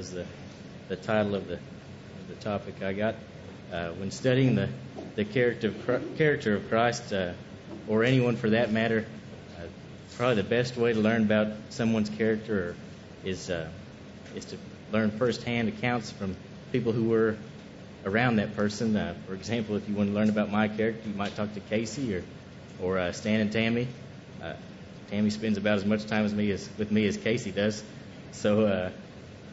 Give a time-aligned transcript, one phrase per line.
[0.00, 0.24] is the,
[0.88, 3.14] the title of the, of the topic I got.
[3.70, 4.68] Uh, when studying the,
[5.14, 7.32] the character of, character of Christ, uh,
[7.86, 9.04] or anyone for that matter,
[9.58, 9.66] uh,
[10.16, 12.74] probably the best way to learn about someone's character
[13.24, 13.68] is, uh,
[14.34, 14.56] is to
[14.90, 16.34] learn firsthand accounts from
[16.72, 17.36] people who were
[18.06, 18.96] around that person.
[18.96, 21.60] Uh, for example, if you want to learn about my character, you might talk to
[21.60, 22.24] Casey or,
[22.82, 23.86] or uh, Stan and Tammy.
[25.10, 27.82] Tammy spends about as much time as me as, with me as Casey does.
[28.30, 28.92] So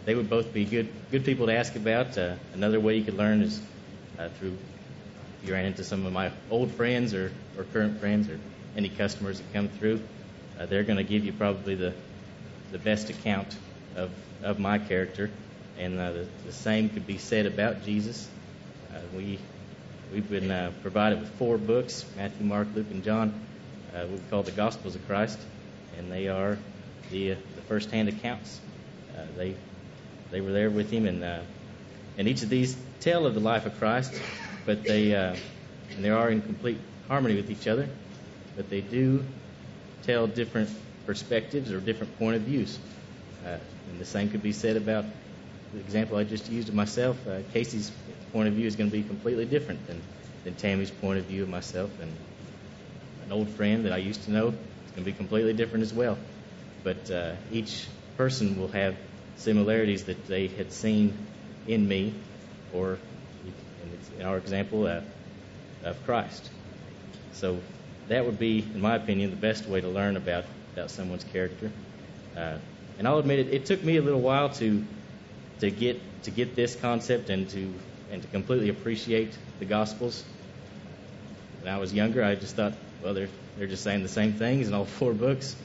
[0.08, 2.18] they would both be good good people to ask about.
[2.18, 3.62] Uh, another way you could learn is
[4.18, 4.58] uh, through
[5.44, 8.40] you ran into some of my old friends or, or current friends or
[8.78, 10.02] any customers that come through.
[10.58, 11.94] Uh, they're going to give you probably the
[12.72, 13.54] the best account
[13.98, 14.10] of
[14.44, 15.30] of my character,
[15.78, 18.30] and uh, the, the same could be said about Jesus.
[18.94, 19.38] Uh, we
[20.14, 23.34] we've been uh, provided with four books: Matthew, Mark, Luke, and John.
[23.94, 25.38] Uh, we call the Gospels of Christ,
[25.98, 26.58] and they are
[27.12, 28.62] the uh, the first-hand accounts.
[29.14, 29.56] Uh, they
[30.32, 31.40] they were there with him, and uh,
[32.18, 34.20] and each of these tell of the life of Christ,
[34.66, 35.36] but they uh,
[35.96, 37.88] and they are in complete harmony with each other,
[38.56, 39.24] but they do
[40.04, 40.70] tell different
[41.06, 42.78] perspectives or different point of views.
[43.46, 43.58] Uh,
[43.90, 45.06] and the same could be said about
[45.74, 47.18] the example I just used of myself.
[47.28, 47.92] Uh, Casey's
[48.34, 50.02] point of view is going to be completely different than,
[50.44, 52.12] than Tammy's point of view of myself, and
[53.26, 55.94] an old friend that I used to know is going to be completely different as
[55.94, 56.18] well.
[56.84, 57.88] But uh, each
[58.18, 58.96] person will have
[59.38, 61.18] similarities that they had seen
[61.68, 62.14] in me,
[62.74, 62.98] or
[64.20, 65.02] in our example, uh,
[65.84, 66.50] of Christ.
[67.34, 67.60] So
[68.08, 71.72] that would be, in my opinion, the best way to learn about, about someone's character.
[72.36, 72.58] Uh,
[72.98, 74.84] and I'll admit it, it took me a little while to
[75.60, 77.74] to get to get this concept and to
[78.12, 80.24] and to completely appreciate the Gospels.
[81.62, 84.68] When I was younger, I just thought, well, they're they're just saying the same things
[84.68, 85.56] in all four books.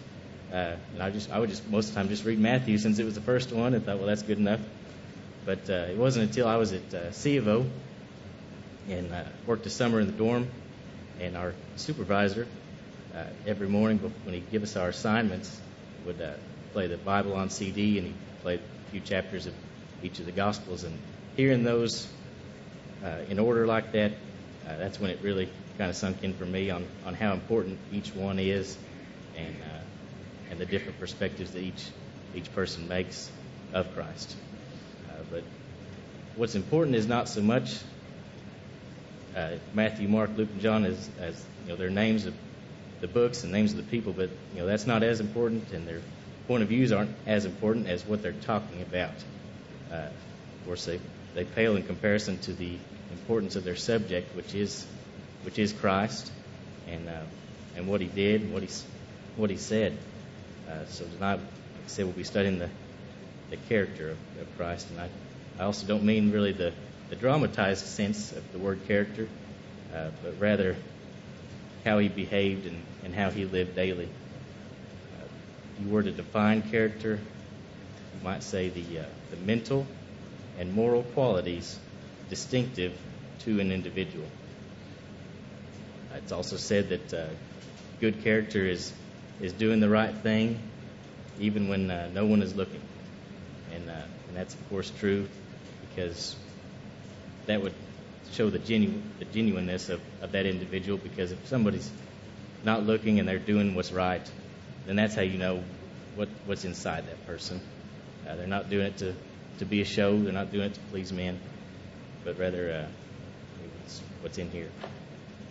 [0.53, 2.98] Uh, and I just I would just most of the time just read Matthew since
[2.98, 4.61] it was the first one and thought, well, that's good enough.
[5.47, 7.67] But uh, it wasn't until I was at uh, C of O
[8.89, 10.48] and uh, worked a summer in the dorm,
[11.20, 12.47] and our supervisor
[13.15, 15.60] uh, every morning when he'd give us our assignments
[16.04, 16.32] would uh,
[16.72, 19.54] play the Bible on CD and he'd play a few chapters of
[20.03, 20.84] each of the Gospels.
[20.84, 20.98] And
[21.37, 22.09] hearing those
[23.04, 24.12] uh, in order like that,
[24.66, 25.48] uh, that's when it really
[25.78, 28.77] kind of sunk in for me on, on how important each one is
[29.37, 29.81] and uh,
[30.53, 31.83] and the different perspectives that each
[32.37, 33.31] each person makes
[33.73, 34.37] of Christ.
[35.09, 35.43] Uh, but
[36.37, 37.79] what's important is not so much
[39.35, 42.35] uh, Matthew, Mark, Luke, and John as as you know their names of
[43.01, 45.89] the books and names of the people, but you know that's not as important, and
[45.89, 46.03] their
[46.47, 49.15] point of views aren't as important as what they're talking about.
[49.91, 51.01] Uh, of course, they
[51.34, 52.77] they pale in comparison to the
[53.11, 54.87] importance of their subject, which is
[55.45, 56.31] which is Christ,
[56.87, 57.23] and uh,
[57.75, 58.69] and what He did, and what He
[59.37, 59.97] what He said.
[60.69, 62.69] Uh, so tonight, like I said, we'll be studying the
[63.50, 65.09] the character of, of Christ, and I
[65.59, 66.73] I also don't mean really the
[67.11, 69.28] the dramatized sense of the word character,
[69.95, 70.77] uh, but rather
[71.84, 74.06] how he behaved and, and how he lived daily.
[74.06, 75.25] Uh,
[75.78, 79.87] if you were to define character, you might say the, uh, the mental
[80.59, 81.78] and moral qualities
[82.31, 82.93] distinctive
[83.41, 84.27] to an individual.
[86.15, 87.27] It's also said that uh,
[88.01, 88.93] good character is,
[89.41, 90.59] is doing the right thing
[91.41, 92.81] even when uh, no one is looking.
[93.75, 93.93] And, uh,
[94.28, 95.28] and that's, of course, true
[95.88, 96.37] because
[97.47, 97.75] that would
[98.32, 101.91] show the, genu- the genuineness of, of that individual because if somebody's
[102.65, 104.31] not looking and they're doing what's right,
[104.87, 105.62] then that's how you know
[106.15, 107.60] what, what's inside that person.
[108.28, 109.15] Uh, they're not doing it to,
[109.59, 111.38] to be a show, they're not doing it to please men,
[112.25, 112.87] but rather uh,
[113.84, 114.69] it's what's in here.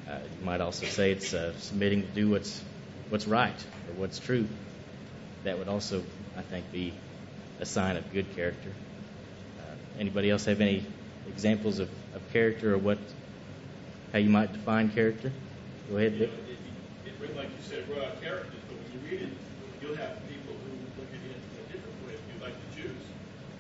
[0.10, 2.62] Uh, you might also say it's uh, submitting to do what's,
[3.12, 4.48] what's right or what's true.
[5.44, 6.04] That would also,
[6.38, 6.94] I think, be
[7.60, 8.72] a sign of good character.
[9.60, 10.86] Uh, anybody else have any
[11.28, 12.98] examples of, of character or what
[14.12, 15.32] how you might define character?
[15.90, 16.60] Go ahead, You know, it,
[17.08, 19.34] it, like you said, brought out characters, but when you read it,
[19.80, 22.70] you'll have people who look at it in a different point of view, like the
[22.76, 23.04] Jews.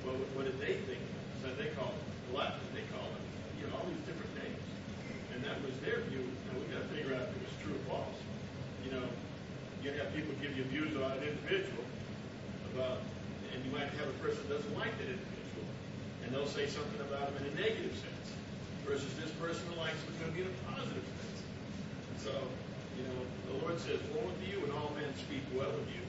[0.03, 0.99] Well, what, did they think?
[1.39, 2.03] So they call it
[2.35, 3.23] glutton, they call it,
[3.59, 4.67] you know, all these different names.
[5.31, 6.27] And that was their view.
[6.51, 8.19] Now we've got to figure out if it was true or false.
[8.83, 9.07] You know,
[9.83, 11.83] you have people give you views about an individual,
[12.75, 12.99] about,
[13.53, 15.65] and you might have a person that doesn't like that individual,
[16.23, 18.27] and they'll say something about him in a negative sense,
[18.85, 21.39] versus this person who likes him is going to be in a positive sense.
[22.25, 22.31] So,
[22.97, 23.19] you know,
[23.49, 26.03] the Lord says, "Woe unto you, and all men speak well of you."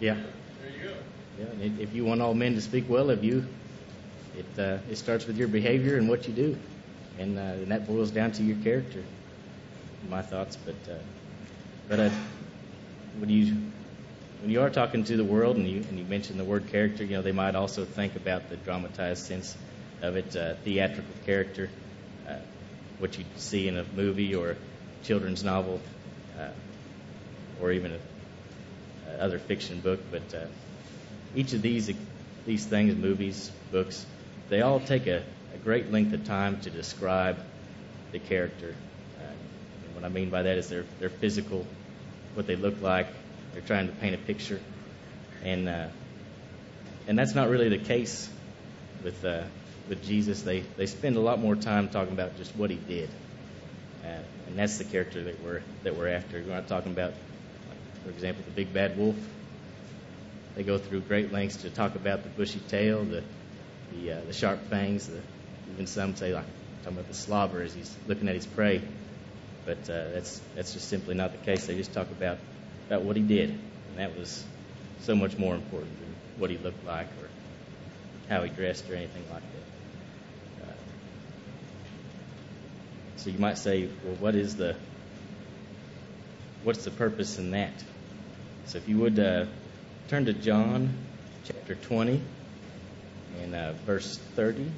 [0.00, 0.14] Yeah,
[0.60, 0.94] There you go.
[1.38, 1.64] yeah.
[1.64, 3.46] And if you want all men to speak well of you,
[4.36, 6.56] it uh, it starts with your behavior and what you do,
[7.18, 9.02] and, uh, and that boils down to your character.
[10.10, 10.96] My thoughts, but uh,
[11.88, 12.10] but uh,
[13.26, 13.56] do you
[14.40, 17.02] when you are talking to the world and you and you mention the word character,
[17.04, 19.56] you know they might also think about the dramatized sense
[20.02, 21.70] of it, uh, theatrical character,
[22.28, 22.36] uh,
[22.98, 24.56] what you see in a movie or
[25.02, 25.80] children's novel,
[26.38, 26.48] uh,
[27.62, 30.00] or even a, a other fiction book.
[30.10, 30.46] But uh,
[31.34, 31.90] each of these
[32.44, 34.04] these things, movies, books,
[34.50, 35.22] they all take a,
[35.54, 37.38] a great length of time to describe
[38.12, 38.74] the character.
[39.18, 41.66] Uh, and what I mean by that is their their physical,
[42.34, 43.06] what they look like.
[43.52, 44.60] They're trying to paint a picture,
[45.42, 45.88] and uh,
[47.06, 48.28] and that's not really the case
[49.02, 49.42] with uh,
[49.88, 50.42] with Jesus.
[50.42, 53.08] They they spend a lot more time talking about just what he did,
[54.04, 54.08] uh,
[54.48, 56.42] and that's the character that we're that we're after.
[56.42, 57.12] We're not talking about,
[58.02, 59.16] for example, the big bad wolf.
[60.56, 63.22] They go through great lengths to talk about the bushy tail, the
[63.92, 65.08] the, uh, the sharp fangs.
[65.08, 65.20] The,
[65.72, 66.44] even some say like
[66.82, 68.82] talking about the slobber as he's looking at his prey.
[69.64, 71.66] But uh, that's that's just simply not the case.
[71.66, 72.38] They just talk about
[72.86, 74.44] about what he did, and that was
[75.00, 77.28] so much more important than what he looked like or
[78.28, 80.66] how he dressed or anything like that.
[80.66, 80.72] Uh,
[83.16, 84.76] so you might say, well, what is the
[86.62, 87.72] what's the purpose in that?
[88.66, 89.46] So if you would uh,
[90.08, 90.90] turn to John
[91.44, 92.20] chapter 20
[93.42, 94.70] and uh, verse 30.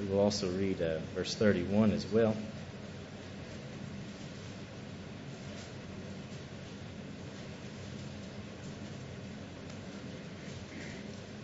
[0.00, 2.36] We will also read uh, verse 31 as well.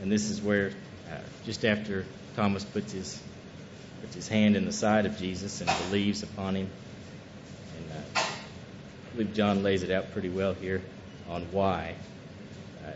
[0.00, 0.72] And this is where,
[1.10, 3.20] uh, just after Thomas puts his
[4.00, 6.70] puts his hand in the side of Jesus and believes upon him,
[7.76, 10.80] and uh, I believe John lays it out pretty well here
[11.28, 11.94] on why
[12.86, 12.92] uh,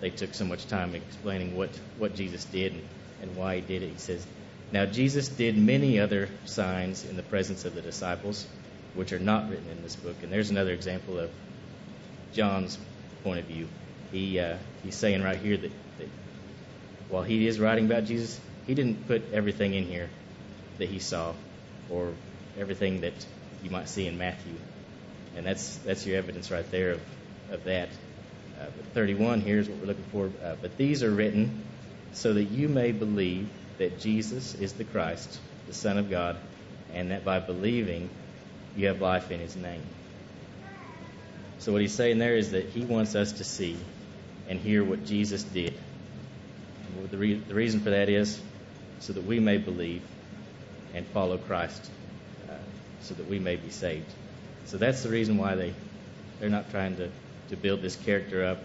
[0.00, 2.82] they took so much time explaining what what Jesus did and,
[3.22, 3.90] and why he did it.
[3.90, 4.26] He says,
[4.70, 8.46] "Now Jesus did many other signs in the presence of the disciples,
[8.94, 11.30] which are not written in this book." And there's another example of
[12.34, 12.76] John's
[13.22, 13.66] point of view.
[14.12, 16.08] He uh, he's saying right here that, that
[17.08, 20.08] while he is writing about Jesus, he didn't put everything in here
[20.78, 21.32] that he saw
[21.90, 22.12] or
[22.58, 23.14] everything that
[23.62, 24.54] you might see in Matthew.
[25.36, 27.00] And that's that's your evidence right there of,
[27.50, 27.88] of that.
[28.60, 30.30] Uh, but 31 here is what we're looking for.
[30.44, 31.64] Uh, but these are written
[32.12, 33.48] so that you may believe
[33.78, 36.36] that Jesus is the Christ, the Son of God,
[36.92, 38.08] and that by believing
[38.76, 39.82] you have life in his name.
[41.58, 43.76] So what he's saying there is that he wants us to see
[44.48, 45.74] and hear what Jesus did.
[47.10, 48.40] The, re- the reason for that is
[49.00, 50.02] so that we may believe
[50.94, 51.90] and follow Christ,
[52.48, 52.54] uh,
[53.02, 54.06] so that we may be saved.
[54.66, 55.72] So that's the reason why they
[56.40, 57.10] they're not trying to,
[57.50, 58.58] to build this character up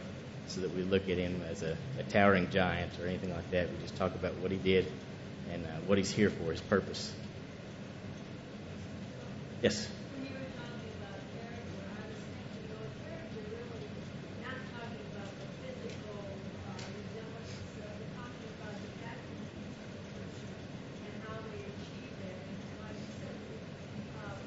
[0.47, 3.69] so that we look at him as a, a towering giant or anything like that.
[3.69, 4.91] We just talk about what he did
[5.51, 7.11] and uh, what he's here for, his purpose.
[9.61, 9.87] Yes.
[10.15, 13.85] When you were talking about character, I was thinking, well, character really,
[14.41, 20.03] not talking about the physical uh, resemblance, uh, we're talking about the attributes of the
[20.15, 20.49] person
[21.05, 22.39] and how they achieve that.
[22.39, 23.37] And like you said,
[24.15, 24.39] um,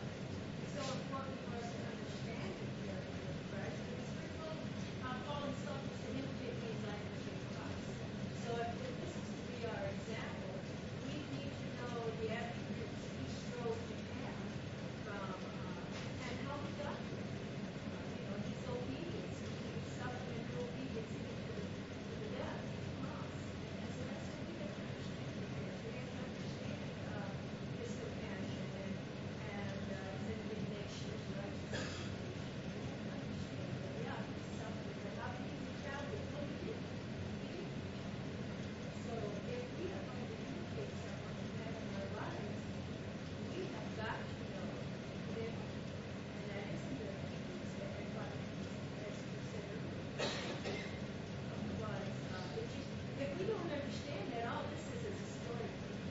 [0.64, 3.78] it's so important for us to understand the character of Christ.
[3.84, 4.58] Because we're told,
[5.04, 7.84] uh, Paul himself was to imitate me as I imitate Christ.
[8.48, 10.56] So if, if this is to be our example,
[11.12, 14.48] we need to know the attributes he strove to have
[15.02, 17.26] from, uh, and how he got there.
[17.92, 22.54] Uh, you know, his obedience, he suffered in obedience even to the, to the death
[22.62, 23.30] of the cross.
[23.82, 25.86] And so that's what we have to understand the character.
[25.90, 27.30] We have to understand, uh,
[27.82, 28.94] his compassion and,
[29.42, 32.70] and, uh, his indignation, his righteous indignation.
[32.72, 36.26] We have to understand that, yeah, he suffered, but how did he retaliate?
[36.30, 36.78] Well, he did.
[37.42, 37.68] He did.
[39.10, 39.14] So
[39.50, 42.54] if we are going to imitate someone like that in our lives,
[43.52, 44.70] we have got to know
[45.36, 45.52] them.
[45.52, 48.40] And that is the obedience that everybody
[49.02, 49.82] has considered.
[51.52, 52.88] Otherwise, uh, it just,
[53.20, 55.68] if we don't understand that, all this is is a story.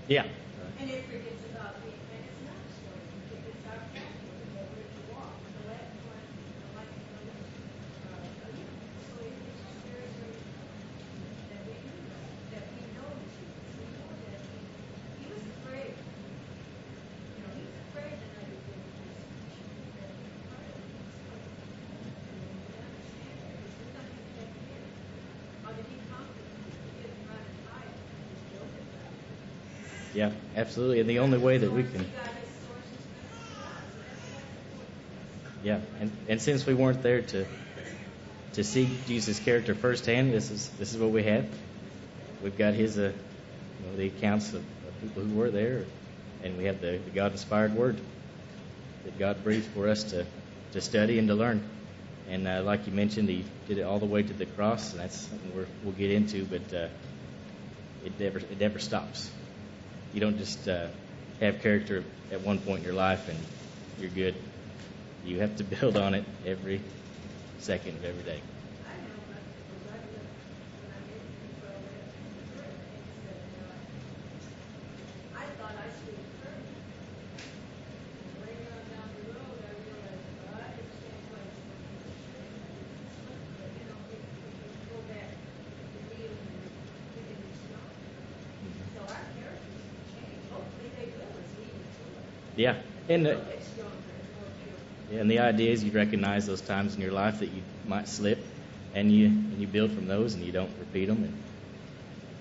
[0.08, 0.28] Yeah.
[0.92, 3.08] And it forgets about me, and it's not a story.
[3.32, 6.92] It's our character that we're to walk, the life, the life, the life,
[8.12, 10.84] uh, you know, so it- it's just very, very important
[11.48, 14.68] that we do that, that we know Jesus, we know that he,
[15.16, 15.96] he was afraid.
[17.40, 20.76] You know, he was afraid the night he did the crucifixion, that he part of
[20.76, 21.56] it was coming.
[22.36, 24.84] And we understand that, because there's nothing he had fear.
[25.64, 26.52] How did he conquer?
[26.84, 27.96] He didn't run and hide,
[28.28, 29.16] he built it back.
[30.14, 30.32] Yeah,
[30.62, 31.00] absolutely.
[31.00, 32.06] And the only way that we can,
[35.64, 37.46] yeah, and, and since we weren't there to
[38.54, 41.48] to see Jesus' character firsthand, this is this is what we have.
[42.44, 43.12] We've got his, uh,
[43.82, 45.86] you know, the accounts of, of people who were there,
[46.44, 48.00] and we have the, the God-inspired Word
[49.04, 50.26] that God breathed for us to
[50.74, 51.64] to study and to learn.
[52.30, 55.02] And uh, like you mentioned, he did it all the way to the cross, and
[55.02, 56.46] that's something we're, we'll get into.
[56.46, 56.88] But uh,
[58.06, 59.32] it never it never stops.
[60.12, 60.90] You don't just uh,
[61.40, 63.48] have character at one point in your life and
[63.96, 64.52] you're good.
[65.22, 66.86] You have to build on it every
[67.58, 68.44] second of every day.
[68.84, 70.32] I know, but because I look,
[70.78, 73.62] when I get control of it, it's very
[74.18, 76.66] interesting, uh, I thought I stood firm.
[78.38, 82.04] Later on down the road, I realized, well, I didn't stand quite as firm as
[82.06, 82.60] I should.
[83.58, 85.46] But, you know, if, if you go back
[85.82, 86.74] to the deal and
[87.14, 87.96] you can be strong.
[88.94, 90.50] So our characters can change.
[90.50, 92.36] Hopefully they will as we mature.
[92.56, 93.36] Yeah, and uh,
[93.74, 93.96] stronger
[95.12, 98.08] and and the idea is you recognize those times in your life that you might
[98.08, 98.40] slip,
[98.94, 101.34] and you and you build from those, and you don't repeat them, and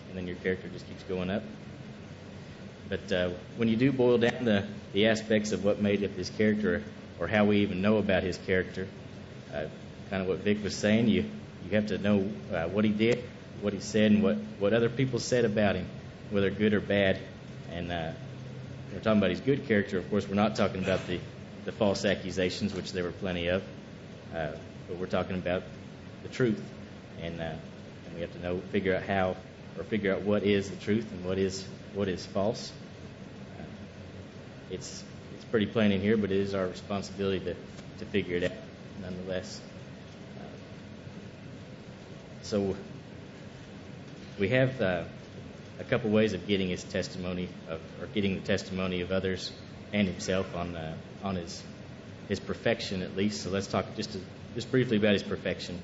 [0.08, 1.42] and then your character just keeps going up.
[2.88, 6.28] But uh, when you do boil down the, the aspects of what made up his
[6.30, 6.82] character,
[7.20, 8.88] or how we even know about his character,
[9.54, 9.66] uh,
[10.10, 11.24] kind of what Vic was saying, you
[11.64, 13.22] you have to know uh, what he did,
[13.60, 15.86] what he said, and what, what other people said about him,
[16.30, 17.18] whether good or bad.
[17.70, 18.12] And uh,
[18.92, 19.98] we're talking about his good character.
[19.98, 21.20] Of course, we're not talking about the,
[21.64, 23.62] the false accusations, which there were plenty of,
[24.34, 24.52] uh,
[24.88, 25.62] but we're talking about
[26.22, 26.62] the truth,
[27.20, 29.36] and, uh, and we have to know, figure out how,
[29.78, 32.72] or figure out what is the truth and what is what is false.
[33.58, 33.62] Uh,
[34.70, 35.02] it's
[35.34, 37.54] it's pretty plain in here, but it is our responsibility to,
[37.98, 38.52] to figure it out,
[39.02, 39.60] nonetheless.
[40.38, 40.42] Uh,
[42.42, 42.76] so
[44.38, 45.04] we have uh,
[45.80, 49.50] a couple ways of getting his testimony of, or getting the testimony of others
[49.92, 50.94] and himself on uh,
[51.24, 51.62] on his
[52.28, 53.42] his perfection at least.
[53.42, 54.20] So let's talk just to,
[54.54, 55.80] just briefly about his perfection.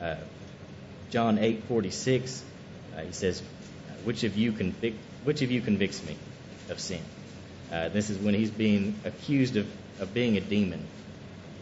[0.00, 0.16] Uh,
[1.10, 2.42] John eight forty six,
[2.96, 3.42] uh, he says,
[4.04, 6.16] "Which of you convict Which of you convicts me
[6.70, 7.02] of sin?"
[7.70, 9.66] Uh, this is when he's being accused of,
[9.98, 10.86] of being a demon,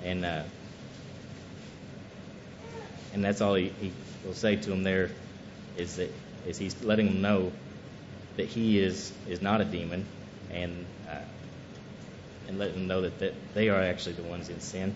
[0.04, 0.42] and uh,
[3.14, 3.92] and that's all he, he
[4.24, 5.10] will say to him there
[5.76, 6.12] is that
[6.46, 7.52] is he's letting them know
[8.36, 10.06] that he is is not a demon,
[10.50, 11.18] and uh,
[12.48, 14.94] and letting them know that, that they are actually the ones in sin,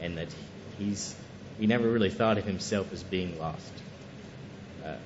[0.00, 0.28] and that
[0.78, 1.14] he's
[1.58, 3.72] he never really thought of himself as being lost.
[4.84, 4.96] Uh,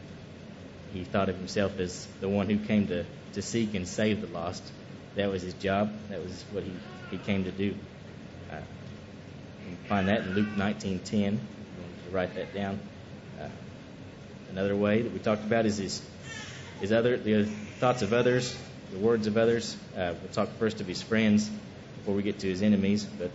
[0.93, 4.27] he thought of himself as the one who came to, to seek and save the
[4.29, 4.63] lost.
[5.17, 5.93] That was his job.
[6.09, 6.73] That was what he,
[7.11, 7.75] he came to do.
[8.51, 8.57] Uh,
[9.69, 10.95] you find that in Luke 19:10.
[10.95, 11.39] If you want
[12.07, 12.79] to write that down.
[13.41, 13.49] Uh,
[14.51, 16.03] another way that we talked about is his,
[16.81, 17.45] his other the
[17.81, 18.57] thoughts of others,
[18.93, 19.77] the words of others.
[19.97, 21.49] Uh, we'll talk first of his friends
[21.99, 23.05] before we get to his enemies.
[23.05, 23.31] But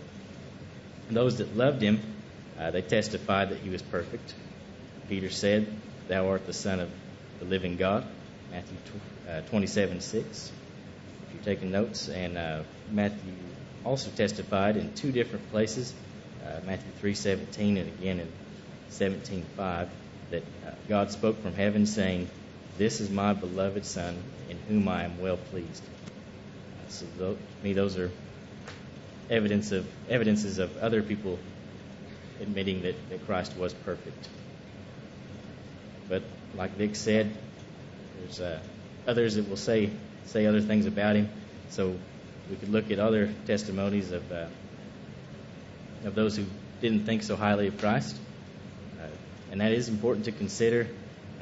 [1.10, 2.00] those that loved him,
[2.58, 4.34] uh, they testified that he was perfect.
[5.08, 5.66] Peter said,
[6.08, 6.90] "Thou art the Son of
[7.38, 8.04] the living God."
[8.50, 10.52] Matthew tw- uh, 27 6.
[11.26, 13.32] If you're taking notes, and uh, Matthew
[13.84, 15.94] also testified in two different places,
[16.44, 18.28] uh, Matthew 3:17 and again in
[18.90, 19.88] 17:5,
[20.30, 22.28] that uh, God spoke from heaven, saying,
[22.78, 27.64] "This is my beloved Son, in whom I am well pleased." Uh, so, tho- to
[27.64, 28.10] me, those are
[29.30, 31.38] evidence of evidences of other people
[32.40, 34.28] admitting that, that Christ was perfect.
[36.08, 36.22] But
[36.54, 37.34] like Vic said,
[38.18, 38.58] there's uh,
[39.06, 39.90] others that will say
[40.26, 41.28] say other things about him.
[41.70, 41.94] So
[42.50, 44.46] we could look at other testimonies of uh,
[46.04, 46.44] of those who
[46.80, 48.16] didn't think so highly of Christ,
[49.00, 49.06] uh,
[49.50, 50.86] and that is important to consider.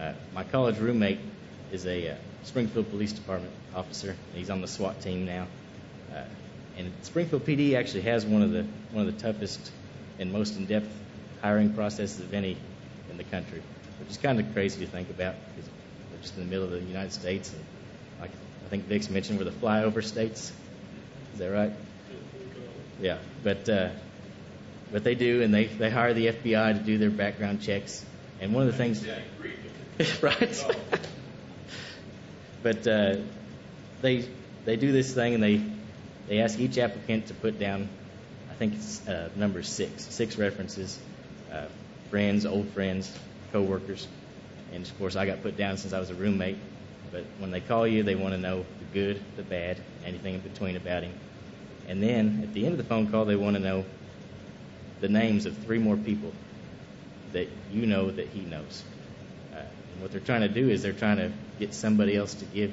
[0.00, 1.18] Uh, my college roommate
[1.72, 2.14] is a uh,
[2.44, 4.16] Springfield Police Department officer.
[4.34, 5.46] He's on the SWAT team now,
[6.14, 6.22] uh,
[6.78, 9.70] and Springfield PD actually has one of the one of the toughest
[10.18, 10.90] and most in-depth
[11.42, 12.56] hiring processes of any
[13.10, 13.60] in the country,
[13.98, 15.70] which is kind of crazy to think about because
[16.10, 17.62] we're just in the middle of the United States, and
[18.22, 18.30] like
[18.64, 20.50] I think Vic's mentioned, we're the flyover states.
[21.34, 21.72] Is that right?
[23.02, 23.90] Yeah, but uh,
[24.90, 28.02] but they do, and they they hire the FBI to do their background checks.
[28.40, 29.18] And one of the things, Yeah,
[30.22, 30.64] Right?
[32.62, 33.16] but uh,
[34.00, 34.26] they
[34.64, 35.62] they do this thing, and they
[36.26, 37.88] they ask each applicant to put down,
[38.50, 40.98] I think it's uh, number six, six references,
[41.52, 41.66] uh,
[42.08, 43.12] friends, old friends,
[43.52, 44.08] coworkers,
[44.72, 46.58] and of course I got put down since I was a roommate.
[47.12, 50.40] But when they call you, they want to know the good, the bad, anything in
[50.40, 51.12] between about him.
[51.88, 53.84] And then at the end of the phone call, they want to know
[55.00, 56.32] the names of three more people
[57.32, 58.84] that you know that he knows.
[60.00, 62.72] Uh, what they're trying to do is they're trying to get somebody else to give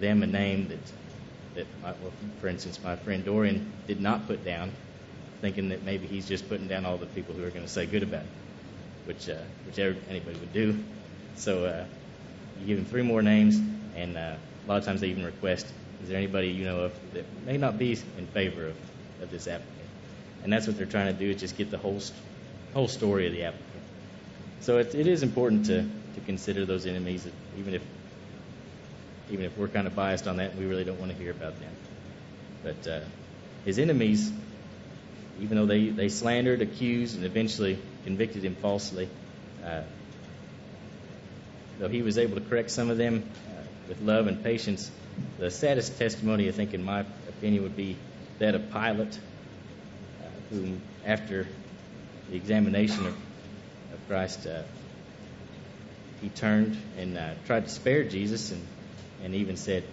[0.00, 0.78] them a name that,
[1.54, 4.72] that my, well, for instance, my friend Dorian did not put down,
[5.40, 7.86] thinking that maybe he's just putting down all the people who are going to say
[7.86, 8.28] good about him,
[9.06, 10.78] which uh, which anybody would do.
[11.36, 11.84] So uh,
[12.60, 13.56] you give him three more names,
[13.96, 15.66] and uh, a lot of times they even request,
[16.02, 18.76] is there anybody you know of that may not be in favor of,
[19.22, 19.68] of this applicant?
[20.44, 22.00] And that's what they're trying to do is just get the whole
[22.74, 23.68] whole story of the applicant.
[24.60, 27.26] So it, it is important to, to consider those enemies,
[27.58, 27.82] even if
[29.30, 31.58] even if we're kind of biased on that we really don't want to hear about
[31.58, 31.72] them.
[32.62, 33.00] But uh,
[33.64, 34.30] his enemies,
[35.40, 39.08] even though they, they slandered, accused, and eventually convicted him falsely,
[39.64, 39.82] uh,
[41.78, 44.90] though he was able to correct some of them uh, with love and patience,
[45.38, 47.96] the saddest testimony, I think, in my opinion, would be
[48.38, 51.46] that of Pilate, uh, whom, after
[52.30, 54.62] the examination of, of Christ, uh,
[56.22, 58.62] he turned and uh, tried to spare Jesus and,
[59.24, 59.84] and even said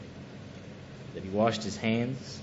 [1.13, 2.39] that he washed his hands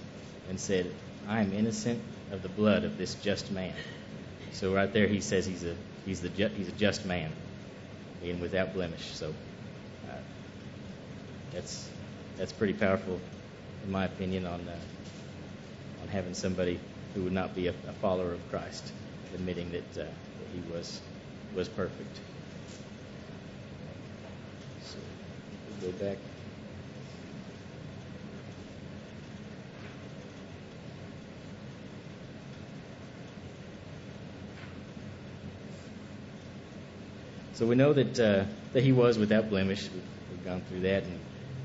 [0.48, 0.92] and said,
[1.28, 2.02] I am innocent
[2.32, 3.72] of the blood of this just man.
[4.52, 5.74] So right there he says he's a
[6.04, 7.30] he's the ju- he's a just man
[8.22, 9.14] and without blemish.
[9.14, 9.28] So
[10.08, 10.12] uh,
[11.52, 11.88] that's
[12.36, 13.20] that's pretty powerful
[13.84, 14.76] in my opinion on uh,
[16.02, 16.78] on having somebody
[17.14, 18.92] who would not be a, a follower of Christ
[19.34, 21.00] admitting that, uh, that he was
[21.54, 22.20] was perfect.
[24.84, 24.98] So
[25.65, 26.16] we'll go back.
[37.54, 39.88] So we know that uh, that he was without blemish.
[39.88, 40.02] We've,
[40.44, 41.18] gone through that, and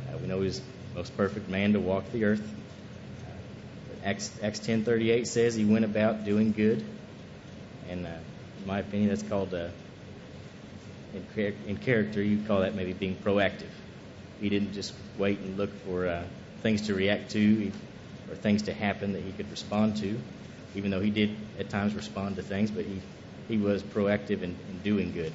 [0.10, 0.66] uh, we know he was the
[0.96, 2.42] most perfect man to walk the earth.
[2.42, 6.84] Uh, Acts Acts ten thirty eight says he went about doing good,
[7.90, 8.10] and uh,
[8.60, 9.68] in my opinion, that's called uh,
[11.14, 12.24] in, char- in character.
[12.24, 13.70] You call that maybe being proactive.
[14.42, 16.24] He didn't just wait and look for uh,
[16.62, 17.72] things to react to
[18.30, 20.20] or things to happen that he could respond to,
[20.76, 23.00] even though he did at times respond to things, but he
[23.48, 25.32] he was proactive in, in doing good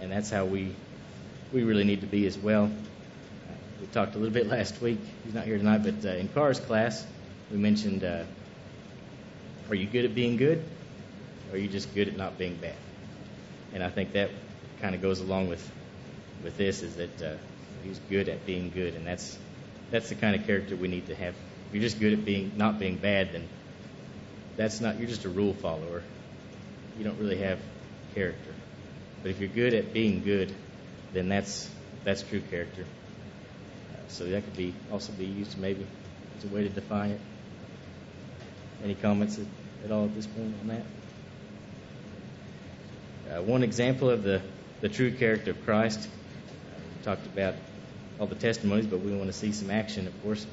[0.00, 0.72] and that's how we
[1.52, 2.64] we really need to be as well.
[2.64, 4.98] Uh, we talked a little bit last week.
[5.24, 7.06] He's not here tonight, but uh, in Carr's class,
[7.50, 8.24] we mentioned: uh,
[9.68, 10.62] Are you good at being good,
[11.50, 12.74] or are you just good at not being bad?
[13.74, 14.30] And I think that
[14.80, 15.70] kind of goes along with
[16.42, 17.34] with this: is that uh,
[17.82, 19.38] he's good at being good, and that's
[19.90, 21.34] that's the kind of character we need to have.
[21.68, 23.48] If you're just good at being not being bad, then
[24.56, 24.98] that's not.
[24.98, 26.02] You're just a rule follower.
[26.98, 27.58] You don't really have
[28.14, 28.52] character.
[29.22, 30.52] But if you're good at being good,
[31.12, 31.70] then that's
[32.04, 32.82] that's true character.
[32.82, 35.86] Uh, so that could be also be used maybe
[36.38, 37.20] as a way to define it.
[38.82, 39.44] Any comments at,
[39.84, 40.82] at all at this point on that?
[43.30, 44.40] Uh, one example of the,
[44.80, 46.08] the true character of Christ.
[47.02, 47.54] Talked about
[48.18, 50.46] all the testimonies, but we want to see some action, of course.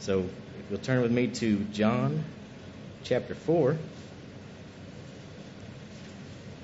[0.00, 2.24] So if you'll turn with me to John
[3.04, 3.76] chapter 4.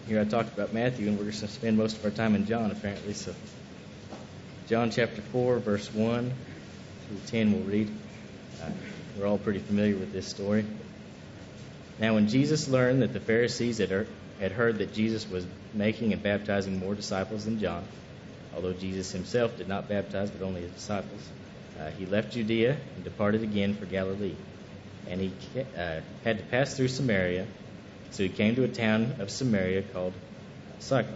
[0.07, 2.47] Here I talked about Matthew, and we're going to spend most of our time in
[2.47, 3.13] John, apparently.
[3.13, 3.35] So,
[4.69, 6.33] John chapter 4, verse 1
[7.09, 7.91] through 10, we'll read.
[8.63, 8.71] Uh,
[9.19, 10.65] we're all pretty familiar with this story.
[11.99, 16.79] Now, when Jesus learned that the Pharisees had heard that Jesus was making and baptizing
[16.79, 17.85] more disciples than John,
[18.59, 21.21] although Jesus himself did not baptize but only his disciples,
[21.79, 24.35] uh, he left Judea and departed again for Galilee.
[25.09, 25.33] And he
[25.77, 27.47] uh, had to pass through Samaria.
[28.11, 30.13] So he came to a town of Samaria called
[30.81, 31.07] Sychar,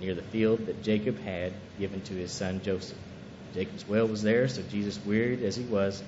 [0.00, 2.96] near the field that Jacob had given to his son Joseph.
[3.52, 6.02] Jacob's well was there, so Jesus, wearied as he was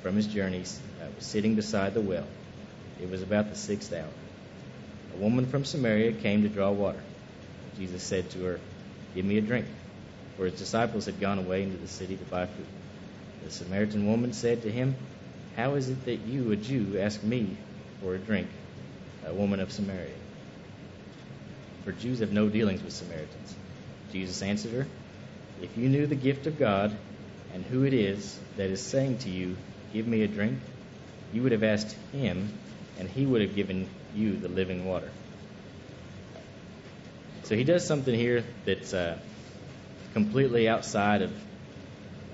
[0.00, 2.26] from his journeys, uh, was sitting beside the well.
[3.02, 4.14] It was about the sixth hour.
[5.16, 7.02] A woman from Samaria came to draw water.
[7.76, 8.60] Jesus said to her,
[9.16, 9.66] Give me a drink,
[10.36, 12.66] for his disciples had gone away into the city to buy food.
[13.44, 14.94] The Samaritan woman said to him,
[15.56, 17.56] How is it that you, a Jew, ask me
[18.00, 18.46] for a drink?
[19.26, 20.12] a woman of Samaria.
[21.84, 23.54] For Jews have no dealings with Samaritans.
[24.12, 24.86] Jesus answered her,
[25.62, 26.94] If you knew the gift of God
[27.54, 29.56] and who it is that is saying to you,
[29.92, 30.58] Give me a drink,
[31.32, 32.52] you would have asked him,
[32.98, 35.10] and he would have given you the living water.
[37.46, 39.18] So he does something here that's uh,
[40.12, 41.32] completely outside of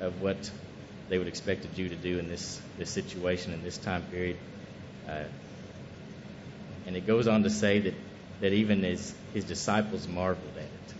[0.01, 0.51] of what
[1.09, 4.37] they would expect a Jew to do in this this situation in this time period.
[5.09, 5.25] Uh,
[6.87, 7.94] and it goes on to say that,
[8.40, 10.94] that even his, his disciples marveled at it.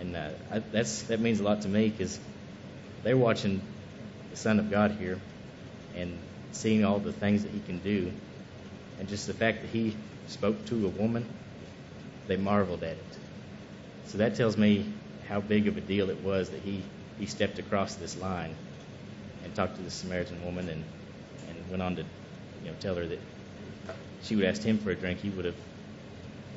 [0.00, 2.18] And uh, I, that's, that means a lot to me because
[3.02, 3.60] they're watching
[4.30, 5.20] the Son of God here
[5.96, 6.16] and
[6.52, 8.12] seeing all the things that he can do.
[8.98, 9.96] And just the fact that he
[10.28, 11.26] spoke to a woman,
[12.28, 13.18] they marveled at it.
[14.06, 14.84] So that tells me
[15.28, 16.82] how big of a deal it was that he,
[17.18, 18.54] he stepped across this line
[19.44, 20.84] and talked to the Samaritan woman and,
[21.48, 23.18] and went on to you know, tell her that
[24.22, 25.54] she would asked him for a drink, he would have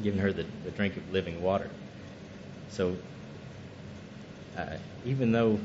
[0.03, 1.69] given her the, the drink of living water.
[2.69, 2.95] So,
[4.57, 4.65] uh,
[5.05, 5.59] even though,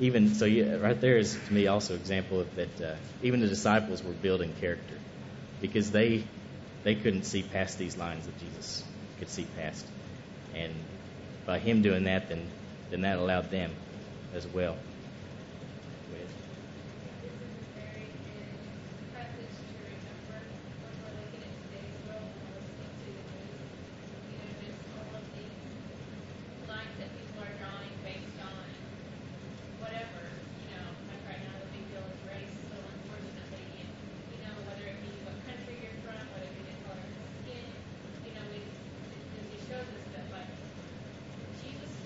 [0.00, 2.80] even so, yeah, right there is to me also example of that.
[2.80, 4.96] Uh, even the disciples were building character
[5.60, 6.24] because they
[6.84, 8.84] they couldn't see past these lines that Jesus
[9.18, 9.84] could see past,
[10.54, 10.72] and
[11.46, 12.46] by him doing that, then
[12.90, 13.70] then that allowed them
[14.34, 14.76] as well.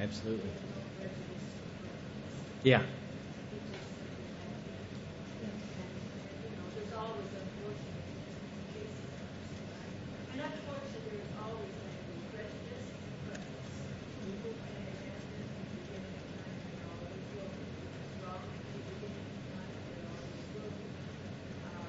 [0.00, 0.50] absolutely.
[2.62, 2.82] Yeah.
[6.74, 8.08] There's always unfortunate
[8.72, 9.14] cases.
[10.32, 12.88] And unfortunately, there's always going to be prejudice,
[13.28, 13.76] prejudice.
[14.24, 17.68] People can have this in the beginning of time, they always will be.
[18.24, 20.88] Wrong in the beginning of time, they always will be.
[21.68, 21.88] Uh,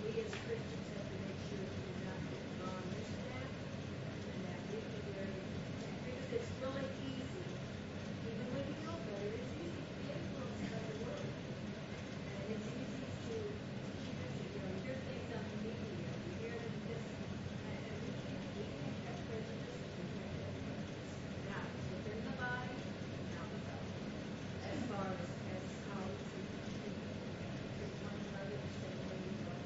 [0.00, 4.40] We as Christians have to make sure that we're not getting drawn into that, and
[4.48, 5.44] that we can very,
[6.04, 7.44] because it's really easy,
[8.24, 11.30] even when you know better, it's easy to be influenced by the world.
[12.34, 17.04] And it's easy to, you know, hear things on the media, you hear them this,
[17.64, 21.16] and, and we can't, we can't have prejudice, we can't have prejudice.
[21.48, 22.76] Not within the body,
[23.32, 23.88] not without.
[24.68, 26.48] As far as, as how we treat
[26.84, 27.08] people,
[27.80, 29.64] treat one another the same way we love.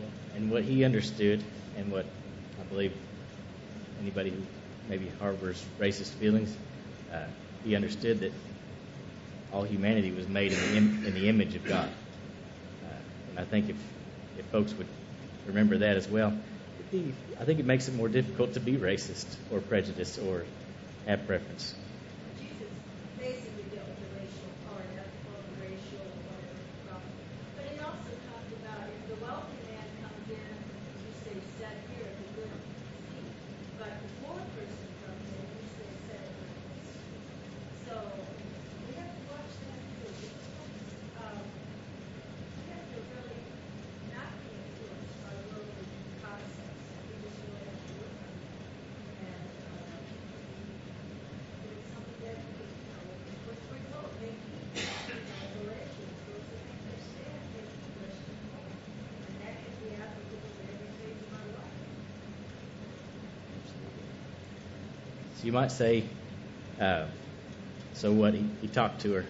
[0.00, 0.39] Yeah.
[0.50, 1.44] What he understood,
[1.76, 2.04] and what
[2.58, 2.92] I believe
[4.02, 4.42] anybody who
[4.88, 6.52] maybe harbors racist feelings,
[7.12, 7.18] uh,
[7.64, 8.32] he understood that
[9.52, 11.88] all humanity was made in the, Im- in the image of God.
[12.82, 12.86] Uh,
[13.30, 13.76] and I think if,
[14.36, 14.88] if folks would
[15.46, 16.32] remember that as well,
[16.90, 20.44] be, I think it makes it more difficult to be racist or prejudiced or
[21.06, 21.74] have preference.
[22.40, 22.66] Jesus
[23.18, 26.58] basically dealt with the racial or the, or the racial or whatever
[26.88, 27.14] problem.
[27.54, 30.50] But he also talked about if the wealthy man comes in,
[31.06, 32.50] you say, set here at the good
[33.14, 33.30] seat.
[33.78, 37.22] But the poor person comes in, you say, set at the good seat.
[37.86, 37.94] So
[38.88, 40.10] we have to watch that too.
[41.20, 43.40] Um, we have to really
[44.12, 45.86] not be influenced by worldly
[46.20, 46.86] concepts.
[47.08, 48.60] We just really have to work on that.
[49.28, 49.96] And, uh,
[51.70, 53.04] it's something that we, you know,
[53.48, 54.84] which we're told, make peace.
[55.08, 58.68] You know, Galatians, those who think they stand, make the Christian whole.
[58.68, 61.80] And that can be applicable to every phase of our life.
[65.39, 66.04] So you might say,
[66.80, 67.06] uh,
[67.94, 68.34] so what?
[68.34, 69.24] He, he talked to her.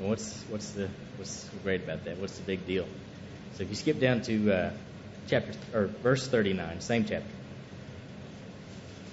[0.00, 2.18] What's what's the what's great about that?
[2.18, 2.86] What's the big deal?
[3.54, 4.70] So if you skip down to uh,
[5.26, 7.26] chapter or verse 39, same chapter,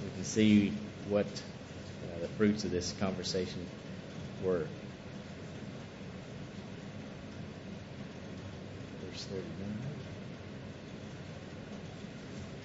[0.04, 0.74] we can see
[1.08, 3.66] what uh, the fruits of this conversation
[4.44, 4.68] were.
[9.10, 9.44] Verse 39.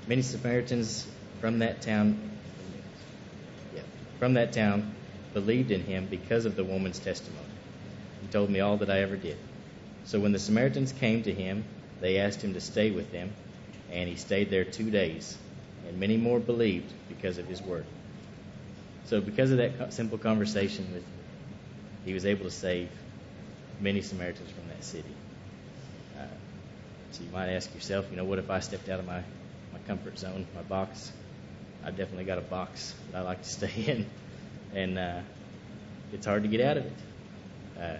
[0.08, 1.06] Many Samaritans
[1.40, 2.39] from that town,
[4.20, 4.94] from that town,
[5.32, 7.42] believed in him because of the woman's testimony.
[8.20, 9.38] He told me all that I ever did.
[10.04, 11.64] So when the Samaritans came to him,
[12.00, 13.32] they asked him to stay with them,
[13.90, 15.36] and he stayed there two days.
[15.88, 17.86] And many more believed because of his word.
[19.06, 21.12] So because of that simple conversation with, him,
[22.04, 22.90] he was able to save
[23.80, 25.14] many Samaritans from that city.
[26.18, 26.24] Uh,
[27.12, 29.22] so you might ask yourself, you know, what if I stepped out of my,
[29.72, 31.10] my comfort zone, my box?
[31.84, 34.06] I've definitely got a box that I like to stay in,
[34.74, 35.20] and uh,
[36.12, 36.92] it's hard to get out of it.
[37.80, 37.96] Uh,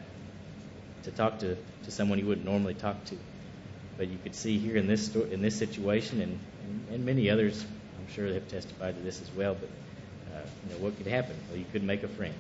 [1.05, 3.17] to talk to, to someone you wouldn't normally talk to,
[3.97, 7.31] but you could see here in this sto- in this situation, and, and, and many
[7.31, 9.55] others, I'm sure have testified to this as well.
[9.55, 9.71] But
[10.35, 11.37] uh, you know, what could happen?
[11.49, 12.35] Well, you could make a friend.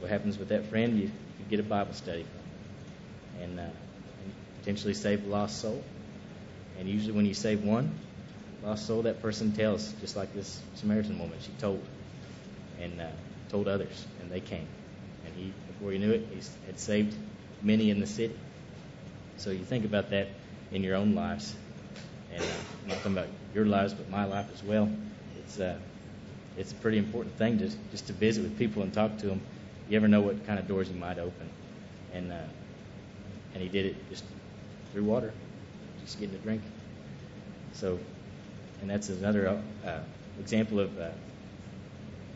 [0.00, 0.98] What happens with that friend?
[0.98, 5.82] You, you get a Bible study from, and, uh, and potentially save a lost soul.
[6.80, 7.92] And usually, when you save one
[8.64, 11.80] lost soul, that person tells, just like this Samaritan woman, she told,
[12.80, 13.06] and uh,
[13.50, 14.66] told others, and they came.
[15.26, 17.14] And he, before he knew it, he had saved
[17.62, 18.34] many in the city.
[19.36, 20.28] So you think about that
[20.70, 21.54] in your own lives,
[22.32, 22.46] and uh,
[22.82, 24.88] I'm not talking about your lives, but my life as well.
[25.38, 25.76] It's uh,
[26.56, 29.40] it's a pretty important thing to just to visit with people and talk to them,
[29.88, 31.48] you ever know what kind of doors He might open,
[32.14, 32.36] and uh,
[33.54, 34.24] and He did it just
[34.92, 35.32] through water,
[36.04, 36.62] just getting a drink.
[37.74, 37.98] So,
[38.82, 40.00] and that's another uh,
[40.40, 41.08] example of uh,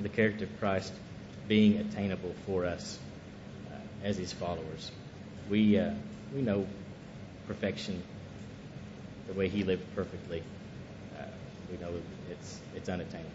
[0.01, 0.93] the character of Christ
[1.49, 2.99] being attainable for us
[3.71, 4.91] uh, as His followers.
[5.51, 5.81] We
[6.35, 6.67] we know
[7.49, 8.03] perfection
[9.27, 10.43] the way He lived perfectly.
[11.71, 11.93] We know
[12.31, 13.31] it's it's unattainable.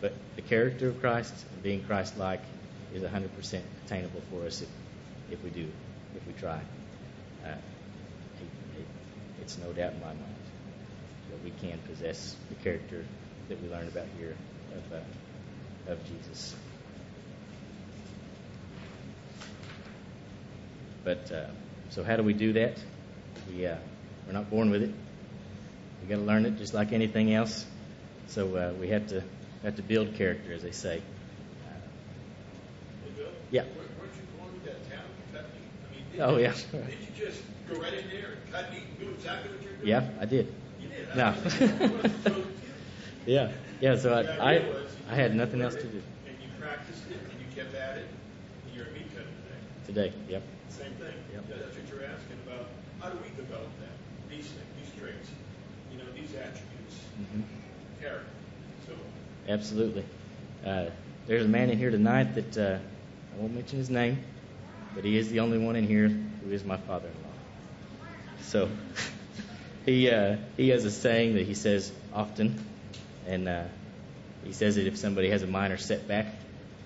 [0.00, 2.42] But the character of Christ, being Christ-like,
[2.92, 4.68] is 100% attainable for us if,
[5.30, 5.68] if we do,
[6.16, 6.58] if we try.
[7.44, 8.86] Uh, it, it,
[9.40, 10.41] it's no doubt in my mind
[11.32, 13.04] that we can possess the character
[13.48, 14.36] that we learn about here
[14.76, 16.54] of, uh, of Jesus.
[21.04, 21.46] But uh,
[21.90, 22.76] so, how do we do that?
[23.50, 23.76] We uh,
[24.26, 24.94] we're not born with it.
[26.02, 27.64] We got to learn it, just like anything else.
[28.28, 29.22] So uh, we have to
[29.64, 31.02] have to build character, as they say.
[33.04, 33.26] Hey, Bill?
[33.50, 33.62] Yeah.
[33.62, 35.50] Weren't weren't you born with that talent for cutting
[35.90, 36.04] meat?
[36.22, 36.52] I mean, Oh, yeah.
[36.72, 39.88] Did you just go right in there and cut and do exactly what you're doing?
[39.88, 40.54] Yeah, I did.
[41.14, 41.18] You.
[41.18, 41.26] No.
[41.26, 42.46] I mean, it wasn't so cute.
[43.26, 43.96] Yeah, yeah.
[43.96, 47.18] So I I, was you I had nothing else to do And you practiced it,
[47.30, 48.08] and you kept at it,
[48.66, 49.28] and you're a meat cutter
[49.86, 50.10] today.
[50.10, 50.32] today.
[50.32, 50.42] Yep.
[50.70, 51.14] Same thing.
[51.32, 51.48] Yep.
[51.48, 52.66] That- That's what you're asking about.
[53.00, 53.94] How do we develop that?
[54.30, 55.30] These things, these traits,
[55.92, 56.96] you know, these attributes,
[57.32, 57.42] hmm
[58.00, 58.26] character.
[58.86, 58.92] So,
[59.48, 60.04] Absolutely.
[60.66, 60.86] Uh,
[61.26, 64.18] there's a man in here tonight that uh, I won't mention his name,
[64.94, 67.18] but he is the only one in here who is my father-in-law.
[68.42, 68.68] So
[69.86, 72.64] he uh, he has a saying that he says often,
[73.26, 73.64] and uh,
[74.44, 76.26] he says that if somebody has a minor setback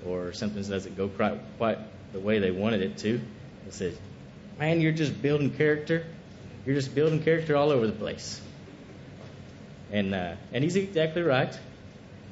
[0.07, 1.79] or something doesn't go quite, quite
[2.13, 3.21] the way they wanted it to,
[3.65, 3.97] he says,
[4.59, 6.07] "Man, you're just building character.
[6.65, 8.41] You're just building character all over the place."
[9.93, 11.57] And uh, and he's exactly right.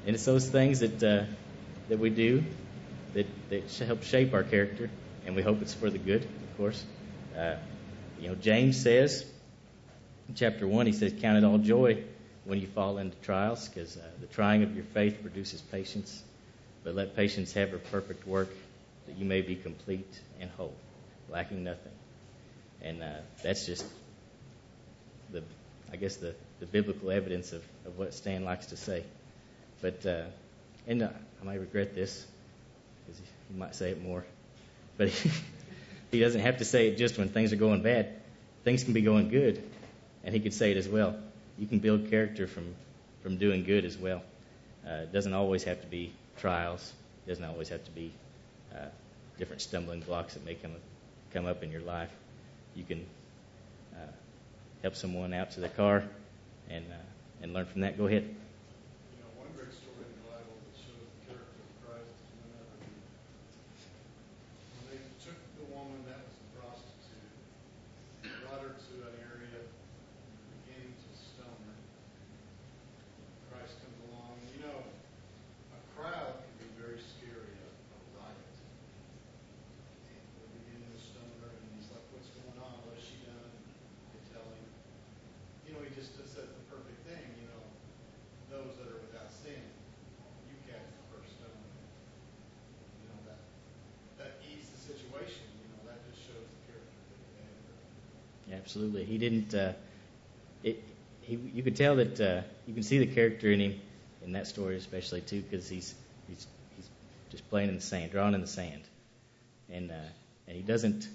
[0.06, 1.24] And it's those things that uh,
[1.88, 2.44] that we do
[3.14, 4.90] that that help shape our character,
[5.26, 6.84] and we hope it's for the good, of course.
[7.36, 7.56] Uh,
[8.20, 9.26] you know, James says
[10.34, 12.02] chapter one, he says, "Count it all joy
[12.44, 16.22] when you fall into trials, because uh, the trying of your faith produces patience.
[16.82, 18.50] But let patience have her perfect work,
[19.06, 20.74] that you may be complete and whole,
[21.30, 21.92] lacking nothing."
[22.82, 23.84] And uh, that's just
[25.32, 25.42] the,
[25.92, 29.04] I guess the, the biblical evidence of, of what Stan likes to say.
[29.80, 30.24] But uh,
[30.86, 31.08] and uh,
[31.40, 32.26] I might regret this
[33.04, 34.24] because he, he might say it more,
[34.96, 35.30] but he,
[36.10, 38.08] he doesn't have to say it just when things are going bad.
[38.64, 39.62] Things can be going good,
[40.24, 41.14] and he could say it as well.
[41.58, 42.74] You can build character from
[43.22, 44.22] from doing good as well.
[44.86, 46.92] Uh, it doesn't always have to be trials.
[47.26, 48.12] It doesn't always have to be
[48.74, 48.86] uh,
[49.38, 50.72] different stumbling blocks that may come
[51.32, 52.10] come up in your life.
[52.74, 53.06] You can
[53.94, 54.12] uh,
[54.82, 56.04] help someone out to the car
[56.68, 57.96] and uh, and learn from that.
[57.96, 58.22] Go ahead.
[58.24, 58.28] You
[59.20, 62.76] know, one great story in the Bible that shows the character of Christ is whenever
[62.84, 62.92] he,
[64.74, 67.36] when they took the woman that was a prostitute,
[68.44, 70.34] brought her to an area, and
[70.64, 71.78] beginning to stone her.
[73.52, 74.80] Christ comes along, and you know,
[75.76, 78.56] a crowd can be very scary of a riot.
[80.08, 82.72] And they're beginning to stone her, and he's like, "What's going on?
[82.88, 83.52] What has she done?"
[84.16, 84.64] They tell him.
[85.68, 87.24] You know, he just says the perfect thing.
[87.40, 87.62] You know,
[88.52, 89.58] those that are without sin,
[90.46, 91.62] you cast the first stone.
[93.02, 93.40] You know that
[94.20, 95.44] that eased the situation.
[95.62, 98.53] You know that just shows the character that he had.
[98.64, 99.04] Absolutely.
[99.04, 99.54] He didn't.
[99.54, 99.74] Uh,
[100.62, 100.82] it.
[101.20, 101.36] He.
[101.36, 102.18] You could tell that.
[102.18, 103.80] Uh, you can see the character in him
[104.24, 105.94] in that story, especially too, because he's
[106.26, 106.88] he's he's
[107.30, 108.80] just playing in the sand, drawing in the sand,
[109.70, 109.94] and uh,
[110.48, 111.06] and he doesn't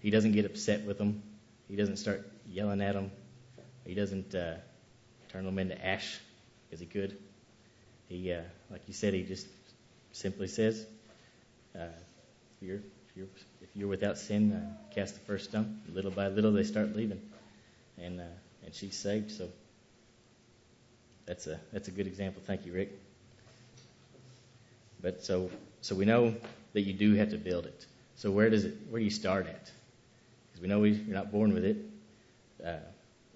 [0.00, 1.22] he doesn't get upset with them.
[1.68, 3.12] He doesn't start yelling at them.
[3.86, 4.56] He doesn't uh,
[5.28, 6.18] turn them into ash
[6.66, 7.16] because he could.
[8.08, 9.46] He, uh, like you said, he just
[10.12, 10.84] simply says,
[11.78, 11.86] uh,
[12.60, 12.80] you're
[13.14, 13.26] you're
[13.62, 15.80] if you're without sin, uh, cast the first stone.
[15.92, 17.20] Little by little, they start leaving,
[17.98, 18.24] and uh,
[18.64, 19.30] and she's saved.
[19.30, 19.48] So
[21.26, 22.42] that's a that's a good example.
[22.46, 22.92] Thank you, Rick.
[25.00, 25.50] But so
[25.80, 26.34] so we know
[26.72, 27.86] that you do have to build it.
[28.16, 29.70] So where does it where do you start at?
[30.50, 31.76] Because we know we, you're not born with it.
[32.64, 32.76] Uh,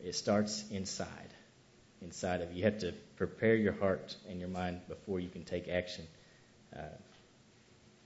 [0.05, 1.31] it starts inside,
[2.03, 2.64] inside of you.
[2.64, 6.07] Have to prepare your heart and your mind before you can take action.
[6.77, 6.83] Uh,